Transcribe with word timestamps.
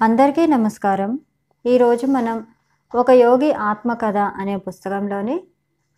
అందరికీ 0.00 0.42
నమస్కారం. 0.46 1.18
ఈరోజు 1.64 2.06
మనం 2.06 2.36
ఒక 2.94 3.10
యోగి 3.20 3.48
ఆత్మకథ 3.52 4.18
అనే 4.40 4.56
పుస్తకంలోని 4.56 5.36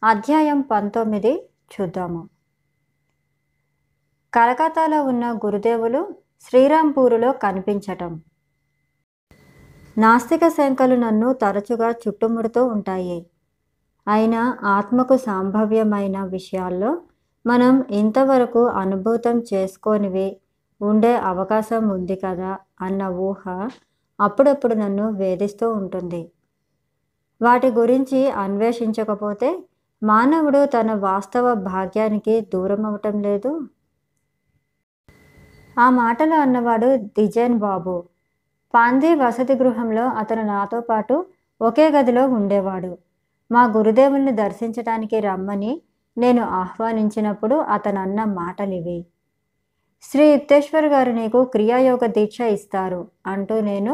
అధ్యాయం 0.03 0.61
పంతొమ్మిది 0.71 1.33
చూద్దాము. 1.73 2.23
కలకత్తాలో 4.33 5.01
ఉన్న 5.03 5.25
గురుదేవులు 5.45 6.01
శ్రీరాంపూరులో 6.47 7.33
కనిపించటం. 7.45 8.15
నాస్తిక 9.97 10.49
శంకలు 10.49 10.95
నన్ను 10.95 11.33
తరచుగా 11.33 11.91
చుట్టుముడుతూ 12.03 12.63
ఉంటాయి. 12.67 13.19
అయినా 14.07 14.43
ఆత్మకు 14.77 15.17
సంభవ్యమైన 15.29 16.25
విషయాల్లో 16.37 16.93
మనం 17.45 17.85
ఇంతవరకు 18.01 18.65
అనుభూతం 18.85 19.39
చేసుకోనివి 19.53 20.29
ఉండే 20.81 21.15
అవకాశం 21.33 21.89
ఉంది 21.89 22.19
కదా 22.25 22.51
అన్న 22.81 23.03
ఊహ 23.29 23.45
అప్పుడప్పుడు 24.21 24.75
నన్ను 24.75 25.11
వేధిస్తూ 25.11 25.73
ఉంటుంది. 25.73 26.33
వాటి 27.43 27.69
గురించి 27.69 28.31
అన్వేషించకపోతే 28.31 29.63
మానవుడు 30.03 30.67
తన 30.67 30.95
వాస్తవ 30.95 31.55
భాగ్యానికి 31.55 32.41
దూరం 32.41 32.87
అవటం 32.87 33.23
లేదు. 33.23 33.61
ఆ 35.79 35.91
మాటలు 35.91 36.35
అన్నవాడు 36.35 36.97
దిజేన్ 36.97 37.59
బాబు. 37.59 38.05
పాందీ 38.75 39.15
వసతి 39.15 39.55
గృహంలో 39.55 40.09
అతను 40.09 40.43
నాతో 40.43 40.81
పాటు 40.81 41.27
ఒకే 41.61 41.91
గదిలో 41.91 42.29
ఉండేవాడు. 42.29 42.99
మా 43.53 43.65
గురుదేవుల్ని 43.65 44.33
దర్శించడానికి 44.33 45.21
రమ్మని 45.21 45.83
నేను 46.19 46.43
ఆహ్వానించినప్పుడు 46.43 47.55
అతనన్న 47.55 48.25
మాటలివి. 48.25 49.07
శ్రీ 50.05 50.25
యుక్తేశ్వర్ 50.31 50.87
గారు 50.87 51.11
నీకు 51.13 51.45
క్రియాయోగ 51.45 52.07
దీక్ష 52.07 52.41
ఇస్తారు 52.41 53.01
అంటూ 53.27 53.61
నేను 53.61 53.93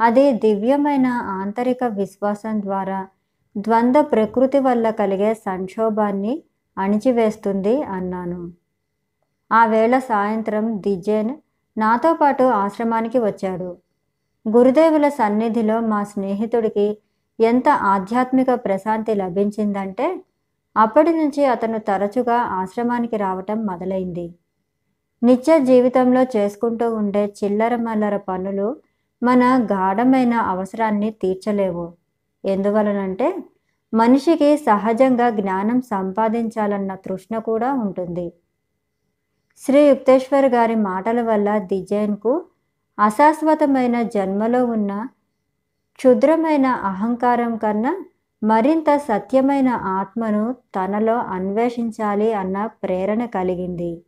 అది 0.00 0.32
దివ్యమైన 0.32 1.06
ఆంతరిక 1.38 1.84
విశ్వాసం 1.84 2.62
ద్వారా 2.62 3.00
ద్వంద్వ 3.56 4.02
ప్రకృతి 4.02 4.58
వల్ల 4.58 4.90
కలిగే 4.90 5.34
సంక్షోభాన్ని 5.34 6.34
అణిచివేస్తుంది 6.76 7.82
అన్నాను. 7.82 8.40
ఆ 9.50 9.66
వేళ 9.66 9.94
సాయంత్రం 9.98 10.80
దిజేన్ 10.80 11.32
నాతో 11.76 12.14
పాటు 12.14 12.44
ఆశ్రమానికి 12.62 13.18
వచ్చాడు. 13.18 13.70
గురుదేవుల 14.46 15.08
సన్నిధిలో 15.20 15.80
మా 15.80 16.02
స్నేహితుడికి 16.04 16.86
ఎంత 17.38 17.68
ఆధ్యాత్మిక 17.94 18.50
ప్రశాంతి 18.66 19.14
లభించిందంటే 19.14 20.06
అప్పటి 20.76 21.12
నుంచి 21.14 21.44
అతను 21.44 21.78
తరచుగా 21.78 22.38
ఆశ్రమానికి 22.60 23.16
రావటం 23.16 23.58
మొదలైంది. 23.66 24.26
నిత్య 25.22 25.58
జీవితంలో 25.58 26.22
చేసుకుంటూ 26.36 26.94
ఉండే 26.94 27.26
చిల్లర 27.38 27.76
మల్లర 27.76 28.16
పనులు 28.16 28.76
మన 29.22 29.42
గాఢమైన 29.72 30.34
అవసరాన్ని 30.34 31.10
తీర్చలేవు. 31.10 31.92
ఎందువలనంటే 32.44 33.34
మనిషికి 33.94 34.56
సహజంగా 34.56 35.30
జ్ఞానం 35.30 35.80
సంపాదించాలన్న 35.82 36.94
తృష్ణ 36.94 37.38
కూడా 37.38 37.72
ఉంటుంది. 37.74 38.32
శ్రీ 39.58 39.80
యుక్తేశ్వర్ 39.88 40.46
గారి 40.46 40.76
మాటల 40.76 41.20
వల్ల 41.22 41.58
దిజైన్కు 41.58 42.44
అశాశ్వతమైన 42.98 44.02
జన్మలో 44.02 44.64
ఉన్న 44.64 45.08
క్షుద్రమైన 45.98 46.66
అహంకారం 46.66 47.56
కన్నా 47.56 47.92
మరింత 48.42 48.96
సత్యమైన 48.96 49.68
ఆత్మను 49.68 50.52
తనలో 50.76 51.14
అన్వేషించాలి 51.14 52.32
అన్న 52.32 52.66
ప్రేరణ 52.66 53.26
కలిగింది. 53.26 54.04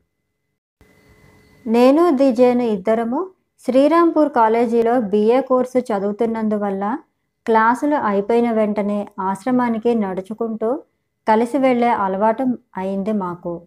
నేను 1.67 2.11
దిజేను 2.11 2.63
ఇద్దరము 2.63 3.31
శ్రీరాంపూర్ 3.65 4.29
కాలేజీలో 4.29 5.01
బిఏ 5.01 5.41
కోర్సు 5.41 5.79
చదువుతున్నందువల్ల 5.79 6.99
క్లాసులు 7.47 7.97
అయిపోయిన 7.97 8.51
వెంటనే 8.51 9.09
ఆశ్రమానికి 9.21 9.95
నడుచుకుంటూ 9.95 10.83
కలిసి 11.29 11.59
వెళ్ళే 11.59 11.89
అలవాటు 11.89 12.59
అయింది 12.77 13.13
మాకు. 13.13 13.63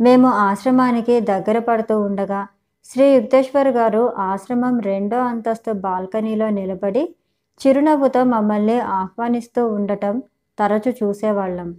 మేము 0.00 0.28
ఆశ్రమానికి 0.28 1.20
దగ్గర 1.20 1.58
పడుతూ 1.58 2.00
ఉండగా 2.00 2.48
శ్రీ 2.84 3.14
యుక్తేశ్వర్ 3.14 3.68
గారు 3.68 4.12
ఆశ్రమం 4.18 4.80
రెండో 4.80 5.18
అంతస్తు 5.20 5.72
బాల్కనీలో 5.72 6.50
నిలబడి 6.50 7.14
చిరునవ్వుతో 7.60 8.24
మమ్మల్ని 8.24 8.80
ఆహ్వానిస్తూ 8.80 9.66
ఉండటం 9.66 10.22
తరచు 10.58 10.94
చూసేవాళ్ళం. 11.02 11.74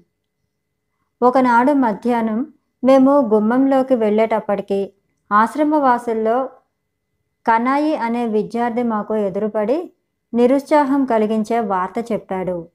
ఒకనాడు 1.22 1.74
మధ్యాహ్నం 1.74 2.40
మేము 2.84 3.30
గుమ్మంలోకి 3.34 3.96
వెళ్ళేటప్పటికి 3.96 4.94
ఆశ్రమవాసుల్లో 5.32 6.50
కనాయి 7.48 7.96
అనే 7.96 8.28
విద్యార్థి 8.28 8.84
మాకు 8.84 9.16
ఎదురుపడి 9.16 9.92
నిరుత్సాహం 10.34 11.06
కలిగించే 11.06 11.60
వార్త 11.60 12.12
చెప్పాడు. 12.12 12.68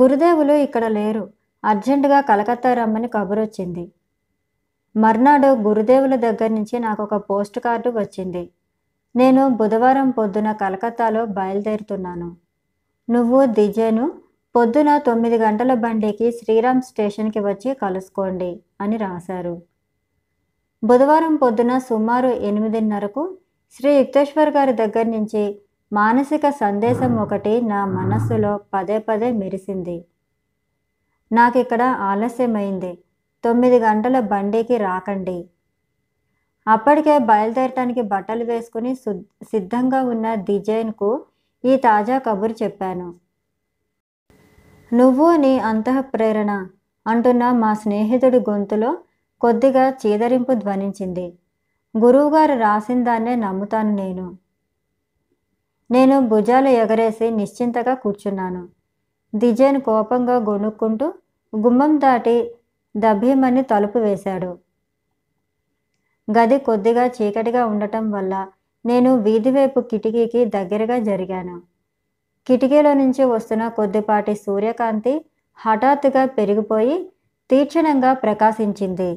గురుదేవులు 0.00 0.52
ఇక్కడ 0.52 0.86
లేరు. 0.86 1.30
అర్జెంటుగా 1.64 2.20
కలకత్తా 2.20 2.74
రమ్మని 2.74 3.08
కబురొచ్చింది. 3.08 3.92
మర్నాడు 4.96 5.46
గురుదేవుల 5.46 6.16
దగ్గర 6.16 6.46
నుంచి 6.46 6.78
నాకు 6.78 7.02
ఒక 7.02 7.14
పోస్ట్ 7.14 7.58
కార్డు 7.58 7.90
వచ్చింది. 7.90 8.50
నేను 9.16 9.48
బుధవారం 9.48 10.10
పొద్దున 10.10 10.52
కలకత్తాలో 10.52 11.26
బయలుదేరుతున్నాను. 11.26 12.36
నువ్వు 13.10 13.46
దిజేను 13.46 14.12
పొద్దున 14.56 14.98
తొమ్మిది 14.98 15.38
గంటల 15.38 15.74
బండికి 15.74 16.32
శ్రీరామ్ 16.32 16.82
స్టేషన్కి 16.82 17.40
వచ్చి 17.40 17.74
కలుసుకోండి 17.74 18.60
అని 18.80 18.96
రాశారు. 18.96 19.62
బుధవారం 20.82 21.36
పొద్దున 21.36 21.78
సుమారు 21.78 22.28
ఎనిమిదిన్నరకు 22.48 23.22
శ్రీ 23.76 23.90
యుక్తేశ్వర్ 23.96 24.50
గారి 24.50 24.72
దగ్గర 24.72 25.02
నుంచి 25.02 25.42
మానసిక 25.92 26.50
సందేశం 26.50 27.16
ఒకటి 27.16 27.60
నా 27.60 27.84
మనస్సులో 27.84 28.60
పదే 28.74 28.98
పదే 28.98 29.32
మెరిసింది. 29.32 30.04
నాకు 31.32 31.58
ఇక్కడ 31.58 31.82
ఆలస్యమైంది. 31.82 32.98
తొమ్మిది 33.44 33.78
గంటల 33.78 34.20
బండికి 34.20 34.76
రాకండి. 34.76 35.38
అప్పటికే 36.68 37.18
బయలుదేరటానికి 37.18 38.02
బట్టలు 38.02 38.44
వేసుకుని 38.44 38.94
సిద్ధంగా 39.42 40.02
ఉన్న 40.02 40.34
దిజైన్కు 40.34 41.24
ఈ 41.64 41.76
తాజా 41.76 42.18
కబురు 42.18 42.54
చెప్పాను. 42.62 43.14
నువ్వు 44.92 45.36
నీ 45.36 45.58
అంతఃప్రేరణ 45.58 46.66
అంటున్న 47.06 47.52
మా 47.52 47.74
స్నేహితుడి 47.74 48.40
గొంతులో 48.50 48.98
కొద్దిగా 49.40 49.88
చీదరింపు 49.90 50.52
ధ్వనించింది. 50.52 51.38
గురువుగారు 51.94 52.58
రాసిన 52.58 53.04
దాన్నే 53.04 53.34
నమ్ముతాను 53.36 53.94
నేను. 53.94 54.26
నేను 55.90 56.20
భుజాలు 56.28 56.68
ఎగరేసి 56.68 57.30
నిశ్చింతగా 57.30 57.94
కూర్చున్నాను. 57.94 58.68
దిజైన్ 59.34 59.80
కోపంగా 59.80 60.36
గొనుక్కుంటూ 60.36 61.12
గుమ్మం 61.52 61.98
దాటి 61.98 62.54
దభీమని 62.96 63.62
తలుపు 63.62 63.98
వేశాడు. 63.98 64.58
గది 66.28 66.58
కొద్దిగా 66.58 67.06
చీకటిగా 67.06 67.66
ఉండటం 67.66 68.10
వల్ల 68.10 68.46
నేను 68.86 69.16
వీధివైపు 69.16 69.80
కిటికీకి 69.80 70.44
దగ్గరగా 70.44 70.98
జరిగాను. 70.98 71.62
కిటికీలో 72.46 72.94
నుంచి 72.94 73.24
వస్తున్న 73.24 73.68
కొద్దిపాటి 73.68 74.34
సూర్యకాంతి 74.34 75.24
హఠాత్తుగా 75.58 76.26
పెరిగిపోయి 76.26 77.10
తీక్షణంగా 77.50 78.12
ప్రకాశించింది. 78.14 79.10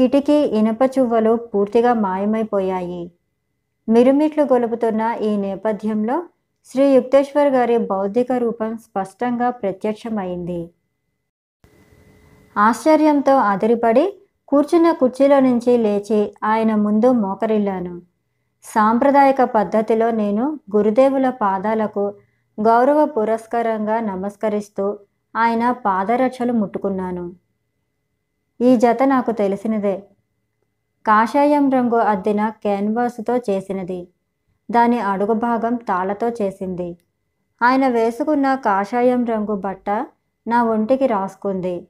కిటికీ 0.00 0.32
ఇనపచువ్వలు 0.32 1.36
పూర్తిగా 1.36 1.94
మాయమైపోయాయి. 1.94 3.12
మిరుమిట్లు 3.88 4.42
గొలుపుతున్న 4.42 5.16
ఈ 5.22 5.36
నేపథ్యంలో 5.36 6.22
శ్రీ 6.64 6.94
యుక్తేశ్వర్ 6.94 7.48
గారి 7.48 7.78
బౌద్ధిక 7.78 8.32
రూపం 8.32 8.76
స్పష్టంగా 8.76 9.50
ప్రత్యక్షమైంది. 9.50 10.70
ఆశ్చర్యంతో 12.58 13.36
అదిరిపడి 13.36 14.12
కూర్చున్న 14.48 14.92
కుర్చీలో 14.92 15.40
నుంచి 15.40 15.78
లేచి 15.78 16.34
ఆయన 16.44 16.74
ముందు 16.74 17.12
మోకరిల్లాను. 17.12 18.02
సాంప్రదాయక 18.64 19.42
పద్ధతిలో 19.42 20.10
నేను 20.10 20.60
గురుదేవుల 20.76 21.30
పాదాలకు 21.30 22.14
గౌరవ 22.60 23.04
పురస్కారంగా 23.04 24.00
నమస్కరిస్తూ 24.00 24.98
ఆయన 25.36 25.72
పాదరక్షలు 25.72 26.52
ముట్టుకున్నాను. 26.52 27.32
ఈ 28.60 28.76
జత 28.76 29.02
నాకు 29.02 29.32
తెలిసినదే. 29.32 30.02
కాషాయం 31.06 31.70
రంగు 31.70 31.96
అద్దిన 31.96 32.48
క్యాన్వాస్తో 32.48 33.36
చేసినది. 33.36 34.08
దాని 34.70 34.98
అడుగు 35.00 35.32
భాగం 35.32 35.76
తాళతో 35.76 36.28
చేసింది. 36.28 36.98
ఆయన 37.62 37.88
వేసుకున్న 37.88 38.54
కాషాయం 38.54 39.26
రంగు 39.26 39.56
బట్ట 39.56 40.06
నా 40.46 40.64
ఒంటికి 40.64 41.06
రాసుకుంది. 41.06 41.86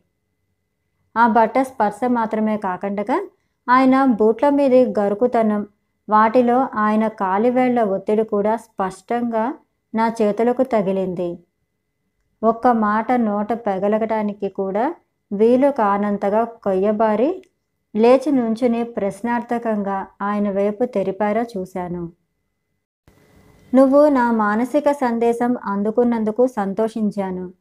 ఆ 1.17 1.29
బట్ట 1.29 1.59
స్పర్శ 1.59 2.01
మాత్రమే 2.09 2.57
కాకుండా 2.57 3.29
ఆయన 3.69 4.05
బూట్ల 4.05 4.49
మీది 4.49 4.87
గరుకుతనం 4.99 5.67
వాటిలో 6.09 6.69
ఆయన 6.75 7.09
కాలివేళ్ళ 7.09 7.83
ఒత్తిడి 7.83 8.25
కూడా 8.25 8.57
స్పష్టంగా 8.57 9.55
నా 9.95 10.13
చేతులకు 10.23 10.63
తగిలింది. 10.63 11.39
ఒక్క 12.43 12.69
మాట 12.69 13.13
నోట 13.13 13.53
పెగలగటానికి 13.53 14.49
కూడా 14.49 14.95
వీలు 15.33 15.71
కానంతగా 15.71 16.45
కొయ్యబారి 16.45 17.43
లేచి 17.95 18.33
నుంచుని 18.33 18.85
ప్రశ్నార్థకంగా 18.85 20.07
ఆయన 20.23 20.51
వైపు 20.51 20.85
తెరిపారా 20.85 21.43
చూశాను. 21.43 22.13
నువ్వు 23.75 24.09
నా 24.09 24.33
మానసిక 24.33 24.93
సందేశం 24.93 25.57
అందుకున్నందుకు 25.65 26.47
సంతోషించాను. 26.47 27.53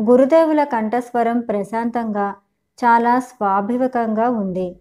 గురుదేవుల 0.00 0.64
కంఠస్వరం 0.64 1.40
ప్రశాంతంగా 1.40 2.34
చాలా 2.84 3.18
స్వాభావికంగా 3.20 4.30
ఉంది. 4.30 4.76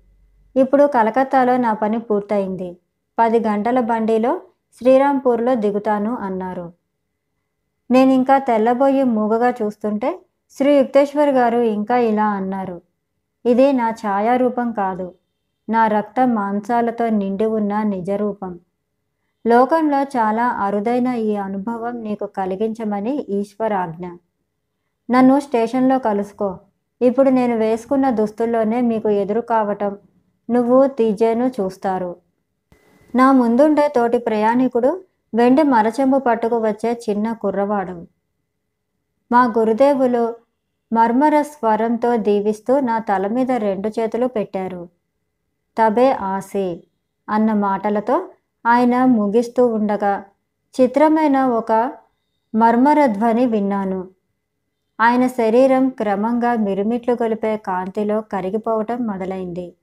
ఇప్పుడు 0.55 0.87
కలకత్తాలో 0.87 1.57
నా 1.57 1.73
పని 1.73 1.99
పూర్తయింది. 1.99 2.77
పది 3.19 3.39
గంటల 3.39 3.79
బండిలో 3.79 4.41
శ్రీరాంపూర్లో 4.77 5.55
దిగుతాను 5.55 6.15
అన్నారు. 6.15 6.73
నేను 7.91 8.11
ఇంకా 8.11 8.37
తెల్లబోయి 8.37 9.03
మూగగా 9.03 9.49
చూస్తుంటే 9.49 10.19
శ్రీ 10.51 10.77
యుక్తేశ్వర్ 10.77 11.29
గారు 11.29 11.57
ఇంకా 11.57 11.97
ఇలా 11.97 12.25
అన్నారు. 12.25 12.81
ఇది 13.45 13.73
నా 13.73 13.89
ఛాయారూపం 13.89 14.71
కాదు. 14.71 15.13
నా 15.69 15.87
రక్త 15.87 16.27
మాంసాలతో 16.27 17.09
నిండి 17.09 17.45
ఉన్న 17.45 17.83
నిజరూపం. 17.83 18.59
లోకంలో 19.47 20.01
చాలా 20.03 20.47
అరుదైన 20.47 21.07
ఈ 21.07 21.35
అనుభవం 21.35 22.03
నీకు 22.03 22.25
కలిగించమని 22.25 23.25
ఈశ్వరాజ్ఞ. 23.29 24.05
నన్ను 25.09 25.39
స్టేషన్లో 25.39 25.99
కలుసుకో. 25.99 26.57
ఇప్పుడు 27.01 27.29
నేను 27.29 27.55
వేసుకున్న 27.55 28.09
దుస్తుల్లోనే 28.09 28.81
మీకు 28.81 29.09
ఎదురు 29.09 29.41
కావటం 29.41 29.97
నువ్వు 30.49 30.87
తీజేను 30.87 31.47
చూస్తారు. 31.47 32.15
నా 33.15 33.31
ముందుండే 33.31 33.87
తోటి 33.87 34.17
ప్రయాణికుడు 34.17 35.03
వెండి 35.33 35.63
మరచెంబు 35.63 36.17
పట్టుకు 36.17 36.57
వచ్చే 36.59 37.01
చిన్న 37.09 37.33
కుర్రవాడు. 37.33 38.14
మా 39.31 39.53
గురుదేవులు 39.57 40.35
మర్మర 40.93 41.41
స్వరంతో 41.41 42.17
దీవిస్తూ 42.17 42.79
నా 42.79 42.99
తల 42.99 43.27
మీద 43.27 43.51
రెండు 43.51 43.89
చేతులు 43.89 44.27
పెట్టారు. 44.27 44.89
తబే 45.77 46.11
ఆసి 46.11 46.83
అన్న 47.29 47.53
మాటలతో 47.53 48.29
ఆయన 48.65 49.05
ముగిస్తూ 49.05 49.67
ఉండగా 49.67 50.25
చిత్రమైన 50.75 51.37
ఒక 51.43 51.71
మర్మర 52.55 53.05
ధ్వని 53.05 53.45
విన్నాను. 53.45 54.07
ఆయన 54.99 55.27
శరీరం 55.27 55.89
క్రమంగా 55.89 56.55
మిరుమిట్లు 56.55 57.13
గొలిపే 57.13 57.57
కాంతిలో 57.57 58.21
కరిగిపోవటం 58.21 59.07
మొదలైంది. 59.07 59.75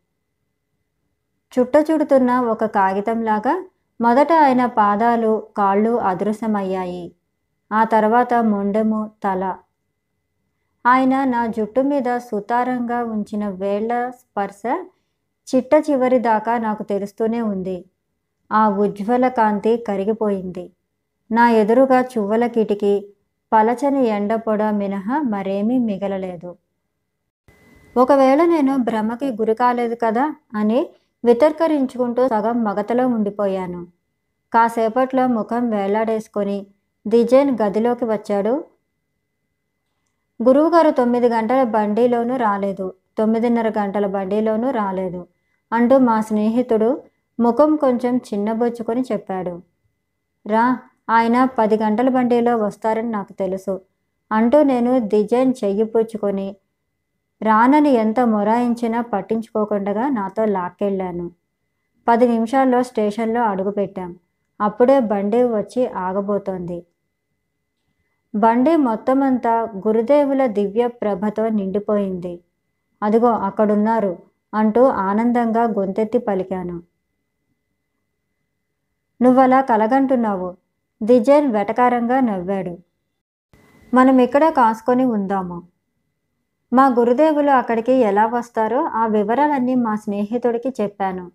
చుట్టచుడుతున్న 1.53 2.41
ఒక 2.41 2.65
కాగితంలాగా 2.65 3.65
మొదట 4.01 4.33
ఆయన 4.33 4.67
పాదాలు 4.67 5.47
కాళ్ళు 5.57 5.91
అదృశ్యమయ్యాయి. 5.91 7.13
ఆ 7.73 7.85
తర్వాత 7.85 8.35
మొండెము 8.35 9.11
తల. 9.25 9.57
ఆయన 10.87 11.25
నా 11.25 11.47
జుట్టు 11.47 11.81
మీద 11.81 12.19
సుతారంగా 12.19 13.05
ఉంచిన 13.05 13.49
వేళ్ళ 13.49 14.11
స్పర్శ 14.11 14.63
చిట్ట 15.49 15.71
చివరి 15.91 16.19
దాకా 16.19 16.59
నాకు 16.59 16.83
తెలుస్తూనే 16.83 17.41
ఉంది. 17.41 17.85
ఆ 18.53 18.69
ఉజ్వల 18.69 19.29
కాంతి 19.29 19.77
కరిగిపోయింది. 19.77 20.71
నా 21.31 21.51
ఎదురుగా 21.51 22.01
చువ్వల 22.01 22.47
కిటికీ 22.47 23.07
పలచని 23.53 24.07
ఎండ 24.07 24.35
పొడ 24.35 24.63
మినహా 24.71 25.23
మరేమీ 25.23 25.79
మిగలలేదు. 25.79 26.57
ఒకవేళ 27.97 28.45
నేను 28.45 28.77
భ్రమకి 28.77 29.31
గురి 29.31 29.55
కాలేదు 29.55 29.95
కదా 29.95 30.35
అని 30.55 30.91
వితర్కరించుకుంటూ 31.25 32.29
సగం 32.29 32.65
మగతలో 32.65 33.09
ఉండిపోయాను. 33.09 33.87
కాసేపట్లో 34.53 35.27
ముఖం 35.27 35.71
వేలాడేసుకొని 35.71 36.67
దిజైన్ 37.07 37.59
గదిలోకి 37.63 38.05
వచ్చాడు. 38.05 38.65
గురువుగారు 40.43 40.91
తొమ్మిది 40.91 41.29
గంటల 41.29 41.63
బండిలోనూ 41.63 42.37
రాలేదు. 42.37 42.95
తొమ్మిదిన్నర 43.19 43.69
గంటల 43.69 44.07
బండిలోనూ 44.07 44.71
రాలేదు. 44.71 45.27
అంటూ 45.73 45.99
మా 45.99 46.21
స్నేహితుడు 46.21 47.03
ముఖం 47.41 47.77
కొంచెం 47.77 48.17
చిన్నబొచ్చుకొని 48.17 49.01
చెప్పాడు. 49.13 49.63
రా 50.47 50.79
ఆయన 51.11 51.45
పది 51.45 51.77
గంటల 51.77 52.09
బండిలో 52.09 52.57
వస్తారని 52.57 53.11
నాకు 53.11 53.33
తెలుసు. 53.33 53.81
అంటూ 54.33 54.63
నేను 54.63 55.09
డిజైన్ 55.09 55.55
చెయ్యి 55.65 55.85
పుచ్చుకొని 55.85 56.57
రానని 57.43 57.91
ఎంత 57.91 58.21
మొరాయించినా 58.21 59.01
పట్టించుకోకుండా 59.01 60.09
నాతో 60.09 60.45
లాక్కెళ్ళాను. 60.45 61.31
పది 62.09 62.29
నిమిషాల్లో 62.29 62.83
స్టేషన్లో 62.83 63.43
అడుగుపెట్టాం. 63.43 64.17
అప్పుడే 64.61 65.01
బండి 65.01 65.43
వచ్చి 65.43 65.87
ఆగబోతోంది. 65.87 66.87
బండి 68.35 68.77
మొత్తమంతా 68.77 69.61
గురుదేవుల 69.61 70.47
దివ్య 70.47 70.87
ప్రభతో 70.87 71.49
నిండిపోయింది. 71.49 72.41
అదిగో 73.03 73.29
అక్కడున్నారు 73.29 74.19
అంటూ 74.55 74.85
ఆనందంగా 74.85 75.65
గొంతెత్తి 75.65 76.19
పలికాను. 76.19 76.83
నువ్వలా 79.23 79.61
కలగంటున్నావు? 79.61 80.55
దిజైన్ 81.03 81.53
వెటకారంగా 81.53 82.21
నవ్వాడు. 82.21 82.79
మనం 83.95 84.21
ఇక్కడ 84.21 84.49
కాసుకొని 84.49 85.05
ఉందాము. 85.05 85.63
మా 86.73 86.87
గురుదేవులు 86.87 87.51
అక్కడికి 87.51 87.93
ఎలా 87.93 88.27
వస్తారో 88.27 88.83
ఆ 88.85 89.07
వివరాలన్నీ 89.07 89.75
మా 89.75 89.95
స్నేహితుడికి 89.95 90.83
చెప్పాను. 90.83 91.31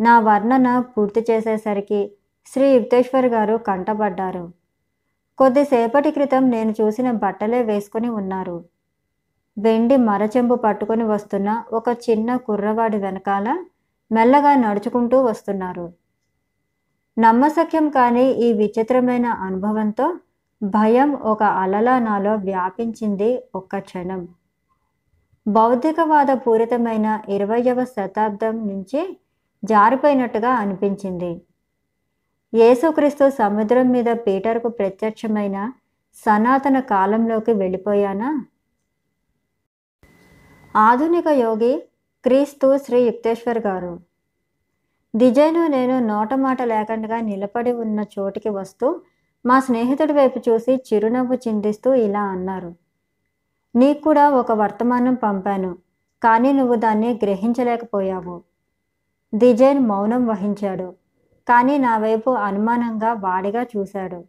నా 0.00 0.20
వర్ణన 0.20 0.80
పూర్తి 0.80 1.26
చేసేసరికి 1.30 2.12
శ్రీ 2.46 2.68
యుక్తేశ్వర్ 2.70 3.26
గారు 3.26 3.56
కంటపడ్డారు. 3.56 4.57
కొద్దిసేపటి 5.38 6.10
క్రితం 6.10 6.50
నేను 6.50 6.74
చూసిన 6.80 7.10
బట్టలే 7.10 7.62
వేసుకొని 7.62 8.08
ఉన్నారు. 8.08 8.64
వెండి 9.58 9.96
మరచెంబు 9.96 10.54
పట్టుకొని 10.54 11.04
వస్తున్న 11.04 11.64
ఒక 11.72 11.88
చిన్న 12.10 12.36
కుర్రవాడి 12.36 12.96
వెనకాల 12.96 13.48
మెల్లగా 14.12 14.54
నడుచుకుంటూ 14.54 15.22
వస్తున్నారు. 15.22 15.92
నమ్మశక్యం 17.18 17.88
కాని 17.88 18.24
ఈ 18.30 18.52
విచిత్రమైన 18.52 19.26
అనుభవంతో 19.26 20.18
భయం 20.62 21.14
ఒక 21.14 21.42
అలలా 21.42 21.98
నాలో 21.98 22.34
వ్యాపించింది 22.34 23.42
ఒక్క 23.54 23.78
క్షణం. 23.78 24.28
భౌతికవాద 25.46 26.30
పూరితమైన 26.30 27.20
ఇరవయవ 27.28 27.84
శతాబ్దం 27.84 28.68
నుంచి 28.68 29.18
జారిపోయినట్టుగా 29.64 30.50
అనిపించింది. 30.50 31.42
యేసుక్రీస్తు 32.52 33.24
సముద్రం 33.30 33.90
మీద 33.90 34.10
పీటర్కు 34.16 34.68
ప్రత్యక్షమైన 34.68 35.72
సనాతన 36.16 36.80
కాలంలోకి 36.80 37.52
వెళ్ళిపోయానా? 37.52 38.30
ఆధునిక 40.76 41.26
యోగి 41.26 41.72
క్రీస్తు 42.24 42.78
శ్రీ 42.78 43.00
యుక్తేశ్వర్ 43.00 43.58
గారు 43.58 43.92
దిజైను 45.14 45.66
నేను 45.66 45.98
నోట 46.06 46.34
మాట 46.34 46.62
లేకుండా 46.62 47.18
నిలబడి 47.20 47.72
ఉన్న 47.72 48.04
చోటికి 48.18 48.50
వస్తూ 48.50 48.88
మా 49.44 49.60
స్నేహితుడి 49.60 50.12
వైపు 50.12 50.38
చూసి 50.48 50.76
చిరునవ్వు 50.88 51.34
చిందిస్తూ 51.34 51.94
ఇలా 51.94 52.22
అన్నారు 52.22 52.72
నీకు 53.74 54.00
కూడా 54.00 54.30
ఒక 54.30 54.52
వర్తమానం 54.52 55.14
పంపాను 55.14 55.76
కానీ 56.22 56.52
నువ్వు 56.52 56.74
దాన్ని 56.76 57.12
గ్రహించలేకపోయావు. 57.22 58.42
దిజైన్ 59.34 59.86
మౌనం 59.86 60.26
వహించాడు. 60.26 61.07
కానీ 61.48 61.78
నా 61.78 61.98
వైపు 61.98 62.30
అనుమానంగా 62.30 63.12
వాడిగా 63.12 63.62
చూశాడు. 63.62 64.24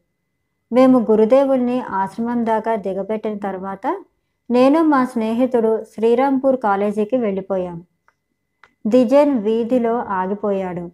మేము 0.72 1.00
గురుదేవుల్ని 1.00 1.82
ఆశ్రమం 1.82 2.46
దాకా 2.46 2.76
దిగబెట్టిన 2.76 3.38
తర్వాత 3.38 4.04
నేను 4.52 4.84
మా 4.84 5.06
స్నేహితుడు 5.06 5.84
శ్రీరాంపూర్ 5.84 6.58
కాలేజీకి 6.58 7.18
వెళ్ళిపోయాం. 7.18 7.84
దిజన్ 8.88 9.40
వీధిలో 9.40 9.96
ఆగిపోయాడు. 9.98 10.92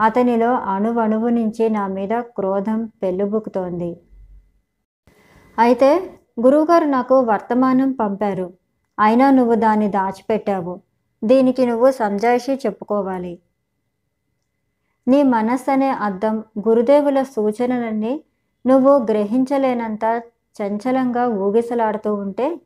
అతనిలో 0.00 0.54
అణువణువు 0.54 1.28
నుంచి 1.28 1.68
నా 1.68 1.86
మీద 1.86 2.20
క్రోధం 2.20 2.90
పెళ్ళుబుకుతోంది. 3.02 3.96
అయితే 5.58 6.18
గురువుగారు 6.40 6.84
నాకు 6.84 7.20
వర్తమానం 7.20 7.92
పంపారు. 7.92 8.52
అయినా 9.00 9.30
నువ్వు 9.30 9.54
దాన్ని 9.54 9.88
దాచిపెట్టావు. 9.88 10.80
దీనికి 11.24 11.66
నువ్వు 11.66 11.90
సంజాయిషి 11.90 12.54
చెప్పుకోవాలి. 12.54 13.38
నీ 15.06 15.22
మనస్సు 15.22 15.70
అనే 15.70 15.88
అర్థం 15.88 16.44
గురుదేవుల 16.68 17.22
సూచనలన్నీ 17.22 18.24
నువ్వు 18.66 18.92
గ్రహించలేనంత 18.98 20.22
చంచలంగా 20.56 21.26
ఊగిసలాడుతూ 21.28 22.14
ఉంటే 22.14 22.60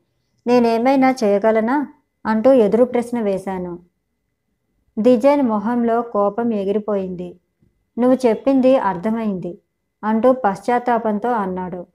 నేనేమైనా 0.47 1.15
చేయగలనా? 1.25 1.87
అంటూ 2.27 2.53
ఎదురు 2.53 2.85
ప్రశ్న 2.85 3.21
వేశాను. 3.21 3.79
డిజైన్ 4.99 5.43
మొహంలో 5.43 6.03
కోపం 6.03 6.53
ఎగిరిపోయింది. 6.53 7.29
నువ్వు 7.99 8.29
చెప్పింది 8.29 8.77
అర్థమైంది 8.77 9.59
అంటూ 10.05 10.33
పశ్చాత్తాపంతో 10.33 11.33
అన్నాడు. 11.33 11.87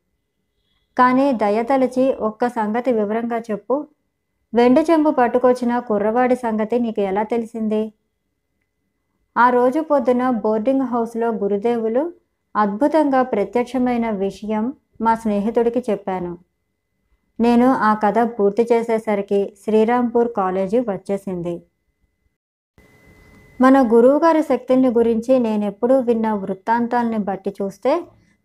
కానీ 0.98 1.34
దయతలచి 1.34 2.14
ఒక్క 2.14 2.48
సంగతి 2.48 2.92
వివరంగా 2.94 3.40
చెప్పు. 3.40 3.88
వెండు 4.54 4.82
చెంబు 4.82 5.12
పట్టుకొచ్చిన 5.12 5.80
కుర్రవాడి 5.80 6.36
సంగతి 6.36 6.80
నీకు 6.80 7.02
ఎలా 7.02 7.24
తెలిసింది? 7.24 7.94
ఆ 9.36 9.50
రోజు 9.50 9.82
పొద్దున 9.82 10.30
బోర్డింగ్ 10.30 10.82
హౌస్లో 10.82 11.28
గురుదేవులు 11.32 12.14
అద్భుతంగా 12.56 13.22
ప్రత్యక్షమైన 13.22 14.10
విషయం 14.10 14.74
మా 15.02 15.16
స్నేహితుడికి 15.16 15.84
చెప్పాను. 15.90 16.38
నేను 17.40 17.68
ఆ 17.68 17.94
కథ 17.94 18.20
పూర్తి 18.40 18.64
చేసేసరికి 18.72 19.54
శ్రీరాంపూర్ 19.64 20.30
కాలేజీ 20.38 20.80
వచ్చేసింది. 20.80 21.64
మన 23.62 23.82
గురువుగారి 23.94 24.44
శక్తుల్ని 24.44 24.90
గురించి 24.90 25.40
నేనెప్పుడూ 25.40 26.00
విన్న 26.00 26.34
వృత్తాంతాల్ని 26.34 27.18
బట్టి 27.18 27.54
చూస్తే 27.62 28.04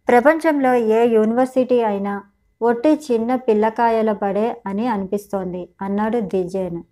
ప్రపంచంలో 0.09 0.75
ఏ 0.75 1.05
యూనివర్సిటీ 1.05 1.81
అయినా 1.81 2.23
ఒట్టి 2.61 2.93
చిన్న 2.95 3.37
పిల్లకాయల 3.37 4.13
బడే 4.13 4.63
అని 4.67 4.87
అనిపిస్తోంది 4.87 5.69
అన్నాడు 5.81 6.21
దిజేన్ 6.21 6.83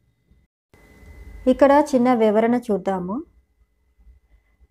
ఇక్కడ 1.46 1.84
చిన్న 1.94 2.14
వివరణ 2.14 2.54
చూద్దాము. 2.56 3.16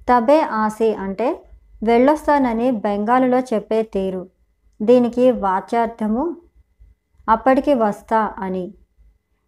తబే 0.09 0.41
ఆసి 0.41 0.93
అంటే 0.93 1.45
వెళ్ళొస్తానని 1.83 2.71
బెంగాలులో 2.71 3.39
చెప్పే 3.39 3.83
తీరు. 3.83 4.29
దీనికి 4.81 5.31
వాచ్యార్థము 5.31 6.37
అప్పటికి 7.29 7.73
వస్తా 7.73 8.33
అని. 8.37 8.73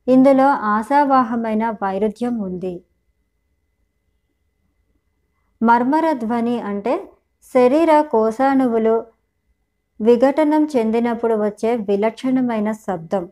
ఇందులో 0.07 0.47
ఆశావాహమైన 0.47 1.69
వైరుధ్యం 1.69 2.37
ఉంది. 2.37 2.83
మర్మర 5.61 6.11
ధ్వని 6.11 6.59
అంటే 6.59 7.09
శరీర 7.53 8.01
కోశాణువులు 8.01 9.05
విఘటనం 10.01 10.65
చెందినప్పుడు 10.65 11.35
వచ్చే 11.35 11.75
విలక్షణమైన 11.75 12.71
శబ్దం. 12.71 13.29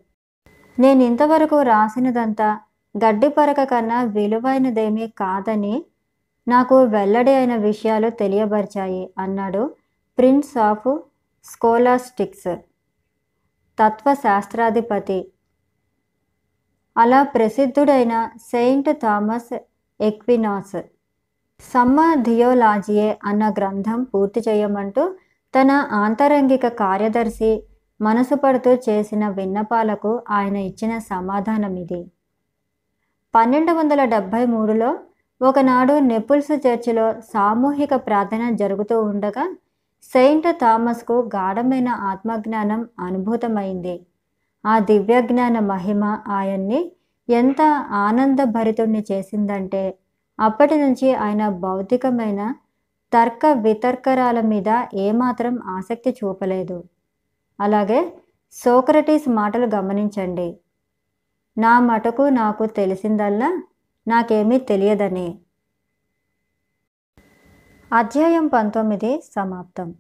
నేను 0.80 1.04
ఇంతవరకు 1.04 1.62
రాసినదంతా 1.62 2.60
గడ్డిపరక 2.98 3.64
కన్నా 3.64 4.04
విలువైనదేమీ 4.04 5.08
కాదని 5.08 5.86
నాకు 6.48 6.76
వెల్లడి 6.86 7.32
అయిన 7.32 7.56
విషయాలు 7.56 8.10
తెలియబరిచాయి 8.10 9.04
అన్నాడు 9.18 9.64
ప్రిన్స్ 10.18 10.58
ఆఫ్ 10.58 10.90
స్కోలాస్టిక్స్ 11.46 12.52
తత్వశాస్త్రాధిపతి. 13.80 15.20
అలా 16.98 17.24
ప్రసిద్ధుడైన 17.24 18.30
సెయింట్ 18.52 18.90
థామస్ 19.02 19.54
ఎక్వినాస్ 20.00 20.78
సమ్మ 21.62 22.00
థియోలాజియే 22.24 23.18
అన్న 23.24 23.44
గ్రంథం 23.50 24.04
పూర్తి 24.04 24.40
చేయమంటూ 24.48 25.04
తన 25.54 25.72
ఆంతరంగిక 25.92 26.68
కార్యదర్శి 26.68 27.52
మనసు 28.00 28.36
పడుతూ 28.36 28.72
చేసిన 28.90 29.28
విన్నపాలకు 29.30 30.12
ఆయన 30.30 30.56
ఇచ్చిన 30.56 30.98
సమాధానం 31.12 31.76
ఇది 31.76 32.02
పన్నెండు 33.34 33.72
వందల 33.72 34.06
డెబ్భై 34.06 34.46
మూడులో 34.46 34.90
ఒకనాడు 35.42 35.94
నెపుల్స్ 36.00 36.52
చర్చిలో 36.66 37.06
సామూహిక 37.34 37.94
ప్రార్థన 38.08 38.44
జరుగుతూ 38.56 38.96
ఉండగా 39.02 39.44
సెయింట్ 40.12 40.48
థామస్కు 40.62 41.16
గాఢమైన 41.36 41.90
ఆత్మజ్ఞానం 42.12 42.82
అనుభూతమైంది. 43.00 43.96
ఆ 44.66 44.80
దివ్యజ్ఞాన 44.80 45.60
మహిమ 45.72 46.04
ఆయన్ని 46.28 46.80
ఎంత 47.30 47.62
ఆనందభరితుణ్ణి 48.06 49.02
చేసిందంటే 49.12 49.84
అప్పటి 50.40 50.76
నుంచి 50.76 51.08
ఆయన 51.26 51.44
భౌతికమైన 51.50 52.42
తర్క 53.14 53.46
వితర్కరాల 53.46 54.40
మీద 54.42 54.70
ఏమాత్రం 54.94 55.60
ఆసక్తి 55.78 56.12
చూపలేదు. 56.20 56.78
అలాగే 57.60 58.00
సోక్రటీస్ 58.54 59.28
మాటలు 59.30 59.68
గమనించండి. 59.76 60.50
నా 61.58 61.74
మటుకు 61.80 62.24
నాకు 62.42 62.66
తెలిసిందల్లా 62.80 63.50
నాకేమీ 64.08 64.58
తెలియదని. 64.58 65.40
అధ్యాయం 67.94 68.48
పంతొమ్మిది 68.48 69.22
సమాప్తం. 69.22 69.96